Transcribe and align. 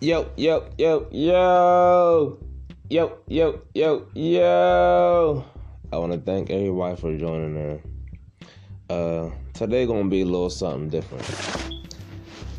Yo, 0.00 0.30
yo, 0.36 0.64
yo, 0.78 1.08
yo. 1.10 2.38
Yo, 2.88 3.18
yo, 3.26 3.60
yo, 3.74 4.06
yo. 4.14 5.44
I 5.92 5.96
want 5.98 6.12
to 6.12 6.20
thank 6.20 6.50
everybody 6.50 6.94
for 6.94 7.16
joining 7.16 7.56
in. 7.56 7.82
Uh, 8.88 9.28
today 9.54 9.86
gonna 9.86 10.08
be 10.08 10.20
a 10.20 10.24
little 10.24 10.50
something 10.50 10.88
different. 10.88 11.24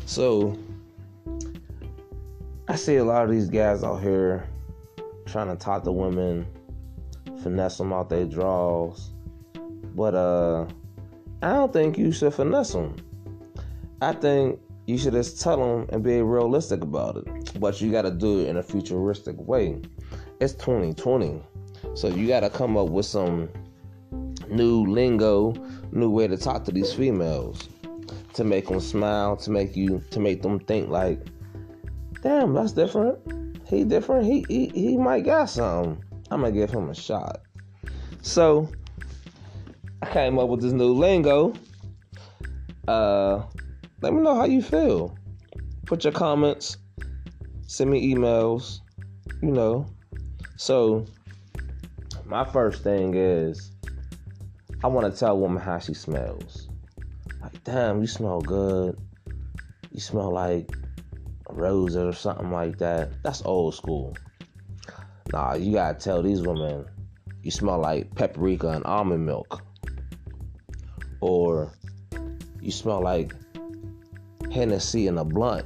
So, 0.04 0.54
I 2.68 2.76
see 2.76 2.96
a 2.96 3.04
lot 3.04 3.24
of 3.24 3.30
these 3.30 3.48
guys 3.48 3.82
out 3.82 4.02
here 4.02 4.46
trying 5.24 5.48
to 5.48 5.56
talk 5.56 5.84
to 5.84 5.92
women, 5.92 6.46
finesse 7.42 7.78
them 7.78 7.94
out 7.94 8.10
their 8.10 8.26
draws, 8.26 9.12
but 9.94 10.14
uh, 10.14 10.66
I 11.40 11.54
don't 11.54 11.72
think 11.72 11.96
you 11.96 12.12
should 12.12 12.34
finesse 12.34 12.74
them. 12.74 12.96
I 14.02 14.12
think 14.12 14.60
you 14.86 14.98
should 14.98 15.12
just 15.12 15.40
tell 15.40 15.56
them 15.56 15.86
and 15.90 16.02
be 16.02 16.20
realistic 16.20 16.82
about 16.82 17.16
it. 17.16 17.60
But 17.60 17.80
you 17.80 17.90
got 17.90 18.02
to 18.02 18.10
do 18.10 18.40
it 18.40 18.48
in 18.48 18.56
a 18.56 18.62
futuristic 18.62 19.36
way. 19.38 19.80
It's 20.40 20.54
2020. 20.54 21.42
So 21.94 22.08
you 22.08 22.26
got 22.26 22.40
to 22.40 22.50
come 22.50 22.76
up 22.76 22.88
with 22.88 23.06
some 23.06 23.48
new 24.48 24.84
lingo, 24.86 25.54
new 25.92 26.10
way 26.10 26.26
to 26.26 26.36
talk 26.36 26.64
to 26.64 26.72
these 26.72 26.92
females 26.92 27.68
to 28.34 28.44
make 28.44 28.68
them 28.68 28.80
smile, 28.80 29.36
to 29.36 29.50
make 29.50 29.76
you 29.76 30.02
to 30.10 30.20
make 30.20 30.42
them 30.42 30.58
think 30.60 30.88
like, 30.88 31.20
"Damn, 32.22 32.54
that's 32.54 32.72
different. 32.72 33.18
He 33.66 33.84
different. 33.84 34.26
He 34.26 34.44
he, 34.48 34.68
he 34.68 34.96
might 34.96 35.24
got 35.24 35.50
something. 35.50 36.02
I'm 36.30 36.40
going 36.40 36.52
to 36.52 36.58
give 36.58 36.70
him 36.70 36.90
a 36.90 36.94
shot." 36.94 37.42
So, 38.22 38.68
I 40.02 40.06
came 40.06 40.38
up 40.38 40.48
with 40.48 40.62
this 40.62 40.72
new 40.72 40.92
lingo. 40.92 41.54
Uh 42.88 43.42
let 44.00 44.12
me 44.12 44.20
know 44.22 44.34
how 44.34 44.44
you 44.44 44.62
feel. 44.62 45.16
Put 45.86 46.04
your 46.04 46.12
comments, 46.12 46.78
send 47.66 47.90
me 47.90 48.14
emails, 48.14 48.80
you 49.42 49.50
know. 49.50 49.86
So, 50.56 51.06
my 52.24 52.44
first 52.44 52.82
thing 52.82 53.14
is 53.14 53.72
I 54.82 54.86
want 54.86 55.12
to 55.12 55.18
tell 55.18 55.32
a 55.32 55.36
woman 55.36 55.62
how 55.62 55.78
she 55.78 55.94
smells. 55.94 56.68
Like, 57.40 57.62
damn, 57.64 58.00
you 58.00 58.06
smell 58.06 58.40
good. 58.40 58.98
You 59.92 60.00
smell 60.00 60.32
like 60.32 60.70
roses 61.48 61.96
or 61.96 62.12
something 62.12 62.50
like 62.50 62.78
that. 62.78 63.22
That's 63.22 63.42
old 63.44 63.74
school. 63.74 64.16
Nah, 65.32 65.54
you 65.54 65.72
gotta 65.72 65.98
tell 65.98 66.22
these 66.22 66.42
women 66.42 66.86
you 67.42 67.50
smell 67.50 67.78
like 67.78 68.14
paprika 68.14 68.68
and 68.68 68.84
almond 68.84 69.24
milk. 69.24 69.62
Or 71.20 71.72
you 72.60 72.70
smell 72.70 73.02
like 73.02 73.34
Hennessy 74.50 75.06
and 75.06 75.18
a 75.18 75.24
blunt, 75.24 75.64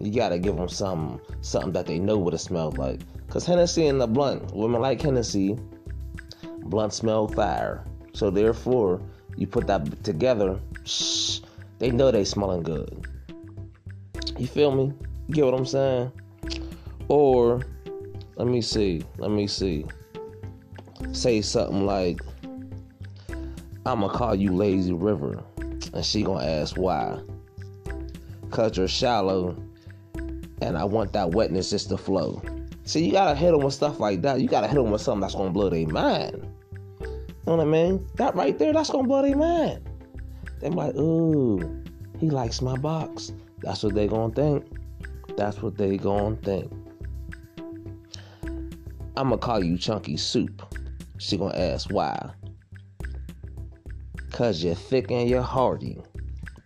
you 0.00 0.12
gotta 0.12 0.38
give 0.38 0.56
them 0.56 0.68
some 0.68 1.20
something 1.42 1.72
that 1.72 1.86
they 1.86 1.98
know 1.98 2.18
what 2.18 2.34
it 2.34 2.38
smells 2.38 2.76
like. 2.78 3.00
Cause 3.28 3.44
Hennessy 3.44 3.86
and 3.86 4.00
a 4.00 4.06
blunt, 4.06 4.54
women 4.54 4.80
like 4.80 5.02
Hennessy, 5.02 5.58
blunt 6.62 6.92
smell 6.92 7.28
fire. 7.28 7.84
So 8.12 8.30
therefore, 8.30 9.00
you 9.36 9.46
put 9.46 9.66
that 9.66 10.04
together, 10.04 10.58
shh, 10.84 11.40
they 11.78 11.90
know 11.90 12.10
they 12.10 12.24
smelling 12.24 12.62
good. 12.62 13.06
You 14.38 14.46
feel 14.46 14.70
me? 14.74 14.92
You 15.28 15.34
get 15.34 15.44
what 15.44 15.54
I'm 15.54 15.66
saying? 15.66 16.12
Or 17.08 17.62
let 18.36 18.48
me 18.48 18.60
see, 18.62 19.02
let 19.18 19.30
me 19.30 19.46
see. 19.46 19.84
Say 21.12 21.42
something 21.42 21.84
like, 21.84 22.20
I'ma 23.84 24.08
call 24.08 24.34
you 24.34 24.52
Lazy 24.52 24.92
River. 24.92 25.42
And 25.92 26.04
she 26.04 26.22
gonna 26.22 26.44
ask 26.44 26.76
why 26.76 27.20
because 28.54 28.76
you're 28.76 28.86
shallow 28.86 29.56
and 30.62 30.78
I 30.78 30.84
want 30.84 31.12
that 31.14 31.32
wetness 31.32 31.70
just 31.70 31.88
to 31.88 31.98
flow. 31.98 32.40
See, 32.84 33.04
you 33.04 33.10
gotta 33.10 33.34
hit 33.34 33.50
them 33.50 33.62
with 33.62 33.74
stuff 33.74 33.98
like 33.98 34.22
that. 34.22 34.40
You 34.40 34.46
gotta 34.46 34.68
hit 34.68 34.76
them 34.76 34.92
with 34.92 35.00
something 35.00 35.22
that's 35.22 35.34
gonna 35.34 35.50
blow 35.50 35.70
their 35.70 35.88
mind. 35.88 36.46
You 37.00 37.08
know 37.48 37.56
what 37.56 37.60
I 37.60 37.64
mean? 37.64 38.06
That 38.14 38.36
right 38.36 38.56
there, 38.56 38.72
that's 38.72 38.90
gonna 38.90 39.08
blow 39.08 39.22
their 39.22 39.36
mind. 39.36 39.82
They're 40.60 40.70
like, 40.70 40.94
ooh, 40.94 41.82
he 42.20 42.30
likes 42.30 42.62
my 42.62 42.76
box. 42.76 43.32
That's 43.58 43.82
what 43.82 43.96
they 43.96 44.06
gonna 44.06 44.32
think. 44.32 44.64
That's 45.36 45.60
what 45.60 45.76
they 45.76 45.96
gonna 45.96 46.36
think. 46.36 46.70
I'm 49.16 49.30
gonna 49.30 49.38
call 49.38 49.64
you 49.64 49.76
Chunky 49.76 50.16
Soup. 50.16 50.62
She 51.18 51.36
gonna 51.36 51.58
ask 51.58 51.90
why. 51.90 52.30
Cause 54.30 54.62
you're 54.62 54.76
thick 54.76 55.10
and 55.10 55.28
you're 55.28 55.42
hearty. 55.42 55.98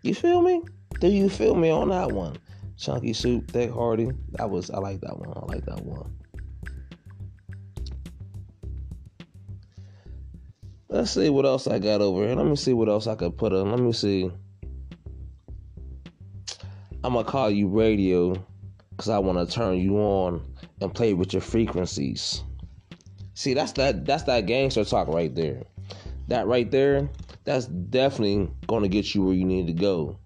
You 0.03 0.15
feel 0.15 0.43
me? 0.43 0.61
Do 1.01 1.09
you 1.09 1.29
feel 1.29 1.55
me 1.55 1.71
on 1.71 1.91
that 1.91 2.11
one? 2.11 2.37
Chunky 2.77 3.13
soup, 3.13 3.51
thick, 3.51 3.71
hearty. 3.71 4.11
That 4.33 4.51
was 4.51 4.71
I 4.71 4.79
like 4.79 5.01
that 5.03 5.19
one. 5.19 5.33
I 5.37 5.45
like 5.45 5.65
that 5.67 5.85
one. 5.85 6.13
Let's 10.89 11.11
see 11.11 11.29
what 11.29 11.45
else 11.45 11.67
I 11.67 11.79
got 11.79 12.01
over 12.01 12.27
here. 12.27 12.35
Let 12.35 12.47
me 12.47 12.57
see 12.57 12.73
what 12.73 12.89
else 12.89 13.07
I 13.07 13.15
could 13.15 13.37
put 13.37 13.53
on. 13.53 13.71
Let 13.71 13.81
me 13.81 13.93
see. 13.93 14.31
I'm 17.05 17.13
gonna 17.13 17.25
call 17.25 17.51
you 17.51 17.69
radio 17.69 18.35
because 18.91 19.09
I 19.09 19.19
want 19.19 19.39
to 19.39 19.55
turn 19.55 19.79
you 19.79 19.99
on 19.99 20.43
and 20.81 20.93
play 20.93 21.15
with 21.15 21.33
your 21.33 21.43
frequencies. 21.43 22.43
See, 23.35 23.55
that's 23.55 23.73
that 23.73 24.05
that's 24.05 24.25
that 24.25 24.47
gangster 24.47 24.85
talk 24.85 25.07
right 25.07 25.33
there. 25.33 25.63
That 26.27 26.49
right 26.49 26.69
there, 26.71 27.09
that's 27.45 27.67
definitely 27.67 28.51
gonna 28.67 28.89
get 28.89 29.15
you 29.15 29.23
where 29.23 29.35
you 29.35 29.45
need 29.45 29.69
to 29.69 29.73
go. 29.73 30.19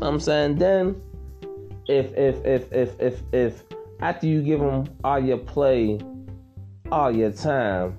I'm 0.00 0.20
saying 0.20 0.56
then 0.56 1.00
if 1.88 2.12
if 2.16 2.44
if 2.44 2.72
if 2.72 3.00
if 3.00 3.22
if 3.32 3.64
after 4.00 4.26
you 4.26 4.42
give 4.42 4.60
them 4.60 4.86
all 5.04 5.18
your 5.18 5.38
play, 5.38 5.98
all 6.92 7.10
your 7.10 7.32
time, 7.32 7.96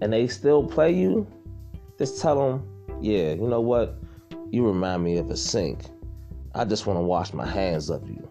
and 0.00 0.12
they 0.12 0.26
still 0.26 0.64
play 0.64 0.92
you, 0.92 1.26
just 1.98 2.20
tell 2.20 2.38
them, 2.38 2.68
yeah, 3.00 3.32
you 3.32 3.48
know 3.48 3.60
what? 3.60 3.98
You 4.50 4.66
remind 4.66 5.02
me 5.02 5.16
of 5.18 5.30
a 5.30 5.36
sink. 5.36 5.80
I 6.54 6.64
just 6.64 6.86
want 6.86 6.98
to 6.98 7.02
wash 7.02 7.32
my 7.32 7.46
hands 7.46 7.90
of 7.90 8.06
you. 8.08 8.28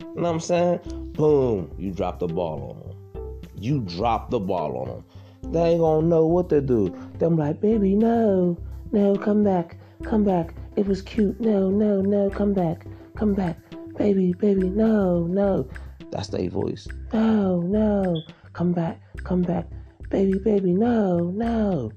You 0.00 0.06
know 0.16 0.22
what 0.22 0.34
I'm 0.34 0.40
saying? 0.40 0.80
Boom, 1.16 1.70
you 1.78 1.90
drop 1.90 2.18
the 2.18 2.26
ball 2.26 2.76
on 2.76 2.88
them. 2.88 3.50
You 3.58 3.80
drop 3.80 4.30
the 4.30 4.38
ball 4.38 4.76
on 4.76 4.88
them. 4.88 5.52
They 5.52 5.70
ain't 5.70 5.80
gonna 5.80 6.06
know 6.06 6.26
what 6.26 6.48
to 6.50 6.60
do. 6.60 6.94
Them 7.18 7.36
like, 7.36 7.60
baby, 7.60 7.94
no, 7.94 8.56
no, 8.92 9.16
come 9.16 9.42
back, 9.42 9.78
come 10.02 10.24
back. 10.24 10.54
It 10.76 10.86
was 10.86 11.02
cute. 11.02 11.40
No, 11.40 11.70
no, 11.70 12.00
no, 12.00 12.30
come 12.30 12.52
back. 12.52 12.86
Come 13.16 13.34
back. 13.34 13.56
Baby, 13.96 14.32
baby, 14.32 14.68
no, 14.68 15.24
no. 15.26 15.68
That's 16.10 16.28
their 16.28 16.48
voice. 16.48 16.88
No, 17.12 17.60
no. 17.60 18.22
Come 18.52 18.72
back. 18.72 19.00
Come 19.22 19.42
back. 19.42 19.66
Baby, 20.10 20.38
baby, 20.38 20.72
no, 20.72 21.18
no. 21.30 21.92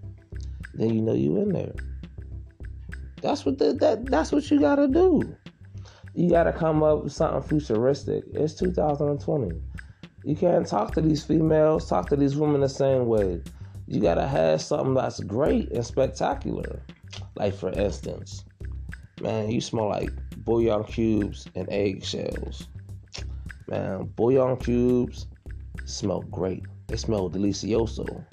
Then 0.75 0.93
you 0.93 1.01
know 1.01 1.13
you 1.13 1.37
in 1.37 1.49
there. 1.49 1.73
That's 3.21 3.45
what 3.45 3.57
the, 3.57 3.73
that 3.73 4.05
that's 4.05 4.31
what 4.31 4.49
you 4.51 4.59
gotta 4.59 4.87
do. 4.87 5.35
You 6.13 6.29
gotta 6.29 6.53
come 6.53 6.83
up 6.83 7.03
with 7.03 7.13
something 7.13 7.41
futuristic. 7.41 8.23
It's 8.31 8.53
2020. 8.55 9.59
You 10.23 10.35
can't 10.35 10.67
talk 10.67 10.93
to 10.93 11.01
these 11.01 11.23
females, 11.23 11.89
talk 11.89 12.09
to 12.09 12.15
these 12.15 12.35
women 12.37 12.61
the 12.61 12.69
same 12.69 13.07
way. 13.07 13.41
You 13.87 14.01
gotta 14.01 14.27
have 14.27 14.61
something 14.61 14.93
that's 14.93 15.19
great 15.21 15.71
and 15.71 15.85
spectacular. 15.85 16.81
Like 17.35 17.55
for 17.55 17.71
instance, 17.71 18.43
Man, 19.21 19.49
you 19.49 19.61
smell 19.61 19.89
like 19.89 20.11
bouillon 20.37 20.83
cubes 20.83 21.47
and 21.55 21.67
eggshells. 21.71 22.67
Man, 23.67 24.03
bouillon 24.15 24.57
cubes 24.57 25.27
smell 25.85 26.21
great. 26.21 26.63
They 26.87 26.97
smell 26.97 27.29
delicioso. 27.29 28.23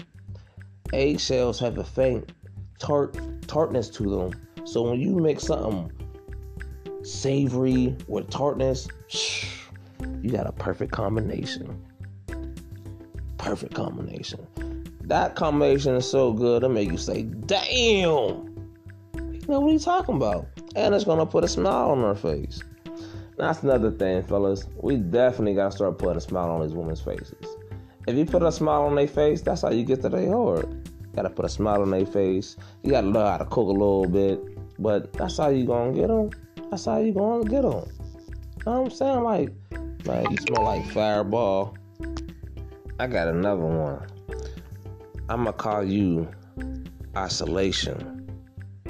Eggshells 0.93 1.59
have 1.59 1.77
a 1.77 1.83
faint 1.83 2.31
tart 2.79 3.17
tartness 3.47 3.89
to 3.89 4.03
them. 4.03 4.47
So 4.65 4.83
when 4.83 4.99
you 4.99 5.15
mix 5.15 5.43
something 5.43 5.91
savory 7.03 7.95
with 8.07 8.29
tartness, 8.29 8.87
you 10.21 10.29
got 10.29 10.47
a 10.47 10.51
perfect 10.51 10.91
combination. 10.91 11.83
Perfect 13.37 13.73
combination. 13.73 14.47
That 15.01 15.35
combination 15.35 15.95
is 15.95 16.09
so 16.09 16.31
good, 16.33 16.63
it 16.63 16.69
make 16.69 16.91
you 16.91 16.97
say, 16.97 17.23
"Damn!" 17.23 18.54
Know 19.47 19.59
what 19.59 19.69
are 19.69 19.73
you 19.73 19.79
talking 19.79 20.15
about? 20.15 20.47
and 20.75 20.93
it's 20.93 21.05
gonna 21.05 21.25
put 21.25 21.43
a 21.43 21.47
smile 21.47 21.91
on 21.91 22.01
her 22.01 22.15
face. 22.15 22.61
That's 23.37 23.63
another 23.63 23.91
thing, 23.91 24.23
fellas. 24.23 24.67
We 24.77 24.97
definitely 24.97 25.55
gotta 25.55 25.75
start 25.75 25.97
putting 25.97 26.17
a 26.17 26.21
smile 26.21 26.51
on 26.51 26.61
these 26.61 26.73
women's 26.75 27.01
faces. 27.01 27.55
If 28.07 28.15
you 28.15 28.25
put 28.25 28.43
a 28.43 28.51
smile 28.51 28.83
on 28.83 28.95
their 28.95 29.07
face, 29.07 29.41
that's 29.41 29.61
how 29.61 29.71
you 29.71 29.83
get 29.83 30.01
to 30.03 30.09
their 30.09 30.29
heart. 30.29 30.67
You 30.69 31.15
gotta 31.15 31.29
put 31.29 31.45
a 31.45 31.49
smile 31.49 31.81
on 31.81 31.91
their 31.91 32.05
face. 32.05 32.57
You 32.83 32.91
gotta 32.91 33.07
learn 33.07 33.25
how 33.25 33.37
to 33.37 33.45
cook 33.45 33.67
a 33.67 33.71
little 33.71 34.07
bit, 34.07 34.39
but 34.79 35.11
that's 35.13 35.37
how 35.37 35.49
you 35.49 35.65
gonna 35.65 35.93
get 35.93 36.07
them. 36.07 36.29
That's 36.69 36.85
how 36.85 36.97
you 36.97 37.13
gonna 37.13 37.45
get 37.45 37.63
them. 37.63 37.71
You 37.71 38.71
know 38.71 38.81
what 38.81 38.85
I'm 38.85 38.89
saying? 38.91 39.23
Like, 39.23 39.49
man, 40.05 40.29
you 40.29 40.37
smell 40.37 40.63
like 40.63 40.85
fireball. 40.91 41.77
I 42.99 43.07
got 43.07 43.27
another 43.27 43.65
one. 43.65 44.05
I'ma 45.29 45.51
call 45.53 45.83
you 45.83 46.27
isolation 47.17 48.24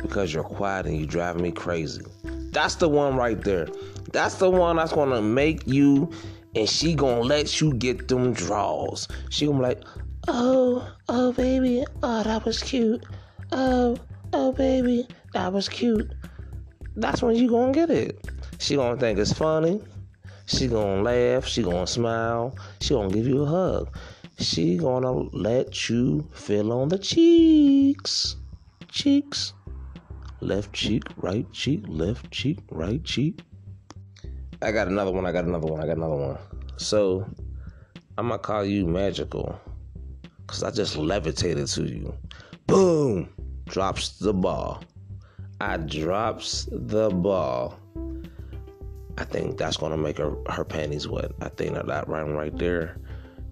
because 0.05 0.33
you're 0.33 0.43
quiet 0.43 0.85
and 0.85 0.97
you're 0.97 1.07
driving 1.07 1.43
me 1.43 1.51
crazy. 1.51 2.03
That's 2.51 2.75
the 2.75 2.89
one 2.89 3.15
right 3.15 3.39
there. 3.41 3.67
That's 4.11 4.35
the 4.35 4.49
one 4.49 4.77
that's 4.77 4.93
gonna 4.93 5.21
make 5.21 5.67
you 5.67 6.11
and 6.55 6.69
she 6.69 6.95
gonna 6.95 7.21
let 7.21 7.59
you 7.59 7.73
get 7.73 8.07
them 8.07 8.33
draws. 8.33 9.07
She 9.29 9.45
gonna 9.45 9.57
be 9.57 9.63
like, 9.63 9.83
oh, 10.27 10.87
oh 11.09 11.33
baby, 11.33 11.83
oh 12.01 12.23
that 12.23 12.45
was 12.45 12.61
cute. 12.63 13.05
Oh, 13.51 13.97
oh 14.33 14.51
baby, 14.53 15.07
that 15.33 15.51
was 15.51 15.67
cute. 15.67 16.11
That's 16.95 17.21
when 17.21 17.35
you 17.35 17.49
gonna 17.49 17.73
get 17.73 17.89
it. 17.89 18.25
She 18.59 18.75
gonna 18.75 18.97
think 18.97 19.19
it's 19.19 19.33
funny. 19.33 19.81
She 20.45 20.67
gonna 20.67 21.01
laugh. 21.01 21.45
She 21.45 21.63
gonna 21.63 21.87
smile. 21.87 22.57
She 22.79 22.93
gonna 22.93 23.09
give 23.09 23.27
you 23.27 23.43
a 23.43 23.45
hug. 23.45 23.97
She 24.37 24.77
gonna 24.77 25.11
let 25.11 25.89
you 25.89 26.29
feel 26.33 26.71
on 26.71 26.89
the 26.89 26.97
cheeks, 26.97 28.35
cheeks, 28.89 29.53
left 30.45 30.73
cheek, 30.73 31.03
right 31.17 31.51
cheek, 31.51 31.83
left 31.87 32.29
cheek, 32.31 32.59
right 32.71 33.03
cheek. 33.03 33.41
I 34.61 34.71
got 34.71 34.87
another 34.87 35.11
one. 35.11 35.25
I 35.25 35.31
got 35.31 35.45
another 35.45 35.67
one. 35.67 35.81
I 35.81 35.85
got 35.87 35.97
another 35.97 36.15
one. 36.15 36.37
So 36.77 37.25
I'm 38.17 38.27
gonna 38.27 38.39
call 38.39 38.63
you 38.63 38.85
magical, 38.85 39.59
cause 40.47 40.63
I 40.63 40.71
just 40.71 40.97
levitated 40.97 41.67
to 41.67 41.83
you. 41.83 42.15
Boom! 42.67 43.29
Drops 43.65 44.19
the 44.19 44.33
ball. 44.33 44.83
I 45.59 45.77
drops 45.77 46.67
the 46.71 47.09
ball. 47.09 47.79
I 49.17 49.23
think 49.23 49.57
that's 49.57 49.77
gonna 49.77 49.97
make 49.97 50.17
her 50.17 50.35
her 50.49 50.63
panties 50.63 51.07
wet. 51.07 51.31
I 51.41 51.49
think 51.49 51.73
that 51.73 51.87
that 51.87 52.07
rhyme 52.07 52.33
right 52.33 52.55
there, 52.57 52.97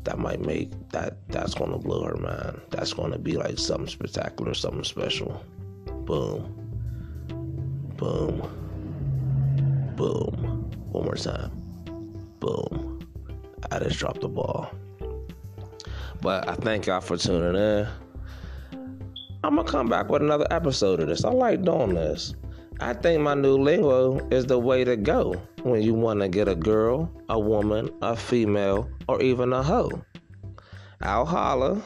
that 0.03 0.19
might 0.19 0.41
make 0.41 0.71
that 0.89 1.27
that's 1.29 1.53
gonna 1.53 1.77
blow 1.77 2.03
her 2.03 2.17
mind. 2.17 2.61
That's 2.69 2.93
gonna 2.93 3.17
be 3.17 3.37
like 3.37 3.57
something 3.57 3.87
spectacular, 3.87 4.53
something 4.53 4.83
special. 4.83 5.43
Boom, 6.05 6.62
boom, 8.03 9.93
boom. 9.95 10.69
One 10.91 11.05
more 11.05 11.15
time. 11.15 11.51
Boom. 12.39 12.99
I 13.71 13.79
just 13.79 13.97
dropped 13.97 14.19
the 14.19 14.27
ball. 14.27 14.69
But 16.21 16.49
I 16.49 16.55
thank 16.55 16.85
y'all 16.85 16.99
for 16.99 17.15
tuning 17.15 17.55
in. 17.55 17.87
I'm 19.45 19.55
gonna 19.55 19.63
come 19.63 19.87
back 19.87 20.09
with 20.09 20.21
another 20.21 20.47
episode 20.51 20.99
of 20.99 21.07
this. 21.07 21.23
I 21.23 21.31
like 21.31 21.63
doing 21.63 21.93
this. 21.93 22.35
I 22.81 22.93
think 22.93 23.21
my 23.21 23.35
new 23.35 23.57
lingo 23.57 24.19
is 24.31 24.45
the 24.47 24.59
way 24.59 24.83
to 24.83 24.97
go 24.97 25.41
when 25.63 25.81
you 25.81 25.93
want 25.93 26.19
to 26.19 26.27
get 26.27 26.49
a 26.49 26.55
girl, 26.55 27.09
a 27.29 27.39
woman, 27.39 27.89
a 28.01 28.17
female, 28.17 28.89
or 29.07 29.21
even 29.21 29.53
a 29.53 29.63
hoe. 29.63 30.03
I'll 31.01 31.25
holla. 31.25 31.81